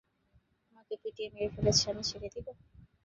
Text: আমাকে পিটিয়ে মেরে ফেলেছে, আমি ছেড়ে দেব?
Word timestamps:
আমাকে 0.69 0.93
পিটিয়ে 1.01 1.29
মেরে 1.33 1.49
ফেলেছে, 1.55 1.83
আমি 1.91 2.03
ছেড়ে 2.09 2.27
দেব? 2.35 2.47